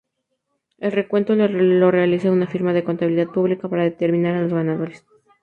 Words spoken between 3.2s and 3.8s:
pública,